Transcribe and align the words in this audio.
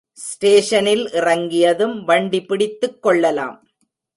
ஸ்டேஷனில் 0.13 1.11
இறங்கியதும் 1.11 2.03
வண்டி 2.03 2.41
பிடித்துக் 2.41 3.01
கொள்ளலாம். 3.01 3.67